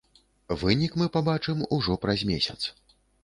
Вынік 0.61 0.95
мы 1.01 1.07
пабачым 1.17 1.61
ужо 1.79 1.99
праз 2.05 2.19
месяц. 2.33 2.59